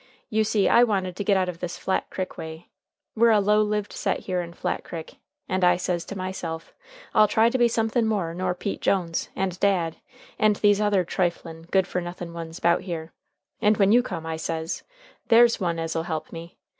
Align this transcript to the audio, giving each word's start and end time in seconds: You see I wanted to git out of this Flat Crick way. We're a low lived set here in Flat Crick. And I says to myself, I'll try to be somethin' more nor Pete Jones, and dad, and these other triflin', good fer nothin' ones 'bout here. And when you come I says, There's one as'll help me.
You 0.31 0.43
see 0.43 0.67
I 0.67 0.83
wanted 0.83 1.15
to 1.15 1.23
git 1.23 1.37
out 1.37 1.47
of 1.47 1.59
this 1.59 1.77
Flat 1.77 2.09
Crick 2.09 2.35
way. 2.35 2.69
We're 3.15 3.29
a 3.29 3.39
low 3.39 3.61
lived 3.61 3.93
set 3.93 4.21
here 4.21 4.41
in 4.41 4.51
Flat 4.51 4.83
Crick. 4.83 5.17
And 5.47 5.63
I 5.63 5.77
says 5.77 6.05
to 6.05 6.17
myself, 6.17 6.73
I'll 7.13 7.27
try 7.27 7.51
to 7.51 7.57
be 7.59 7.67
somethin' 7.67 8.07
more 8.07 8.33
nor 8.33 8.55
Pete 8.55 8.81
Jones, 8.81 9.29
and 9.35 9.59
dad, 9.59 9.97
and 10.39 10.55
these 10.55 10.81
other 10.81 11.05
triflin', 11.05 11.69
good 11.69 11.85
fer 11.85 11.99
nothin' 12.01 12.33
ones 12.33 12.59
'bout 12.59 12.81
here. 12.81 13.13
And 13.61 13.77
when 13.77 13.91
you 13.91 14.01
come 14.01 14.25
I 14.25 14.37
says, 14.37 14.81
There's 15.27 15.59
one 15.59 15.77
as'll 15.77 16.01
help 16.07 16.31
me. 16.31 16.57